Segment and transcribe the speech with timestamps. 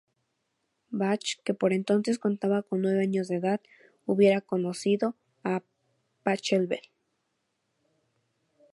[0.89, 3.61] Bach, que por entonces contaba con nueve años de edad,
[4.07, 5.61] hubiera conocido a
[6.23, 6.81] Pachelbel.